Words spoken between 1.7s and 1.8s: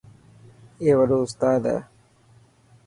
هي.